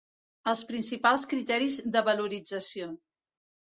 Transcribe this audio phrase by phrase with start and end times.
[0.53, 2.95] Els principals criteris de valorització.